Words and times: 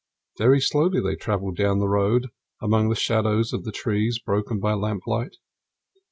Very 0.39 0.59
slowly 0.59 0.99
they 0.99 1.15
travelled 1.15 1.57
down 1.57 1.77
the 1.77 1.87
road 1.87 2.29
among 2.59 2.89
the 2.89 2.95
shadows 2.95 3.53
of 3.53 3.65
the 3.65 3.71
trees 3.71 4.17
broken 4.17 4.59
by 4.59 4.73
lamplight. 4.73 5.37